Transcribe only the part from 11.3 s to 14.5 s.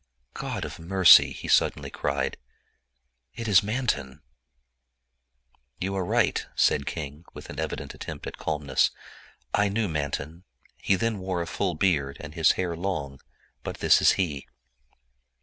a full beard and his hair long, but this is he."